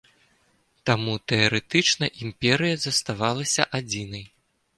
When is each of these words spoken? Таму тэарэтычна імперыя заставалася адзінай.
Таму 0.89 1.13
тэарэтычна 1.31 2.09
імперыя 2.25 2.81
заставалася 2.87 3.69
адзінай. 3.81 4.27